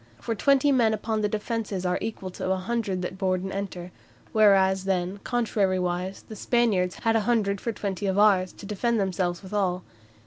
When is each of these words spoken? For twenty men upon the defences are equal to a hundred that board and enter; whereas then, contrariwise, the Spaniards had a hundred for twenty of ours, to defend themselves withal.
For 0.19 0.33
twenty 0.33 0.71
men 0.71 0.95
upon 0.95 1.21
the 1.21 1.29
defences 1.29 1.85
are 1.85 1.99
equal 2.01 2.31
to 2.31 2.51
a 2.51 2.55
hundred 2.57 3.03
that 3.03 3.19
board 3.19 3.43
and 3.43 3.51
enter; 3.51 3.91
whereas 4.31 4.85
then, 4.85 5.19
contrariwise, 5.23 6.23
the 6.27 6.35
Spaniards 6.35 6.95
had 7.03 7.15
a 7.15 7.19
hundred 7.29 7.61
for 7.61 7.71
twenty 7.71 8.07
of 8.07 8.17
ours, 8.17 8.51
to 8.53 8.65
defend 8.65 8.99
themselves 8.99 9.43
withal. 9.43 9.83